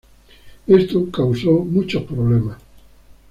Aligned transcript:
Esto 0.65 1.11
causó 1.11 1.51
muchos 1.59 2.01
problemas. 2.05 2.57